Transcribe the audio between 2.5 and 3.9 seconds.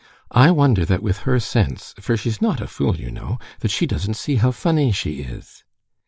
a fool, you know—that she